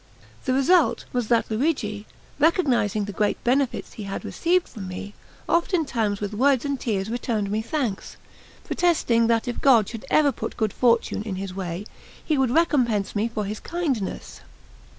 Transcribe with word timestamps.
The 0.45 0.53
result 0.55 1.05
was 1.13 1.27
that 1.27 1.51
Luigi, 1.51 2.07
recognising 2.39 3.05
the 3.05 3.11
great 3.11 3.37
benefits 3.43 3.93
he 3.93 4.05
had 4.05 4.25
received 4.25 4.67
from 4.67 4.87
me, 4.87 5.13
oftentimes 5.47 6.19
with 6.19 6.33
words 6.33 6.65
and 6.65 6.79
tears 6.79 7.11
returned 7.11 7.51
me 7.51 7.61
thanks, 7.61 8.17
protesting 8.63 9.27
that 9.27 9.47
if 9.47 9.61
God 9.61 9.87
should 9.87 10.05
ever 10.09 10.31
put 10.31 10.57
good 10.57 10.73
fortune 10.73 11.21
in 11.21 11.35
his 11.35 11.53
way, 11.53 11.85
he 12.25 12.35
would 12.35 12.49
recompense 12.49 13.15
me 13.15 13.27
for 13.27 13.43
my 13.45 13.53
kindness. 13.61 14.41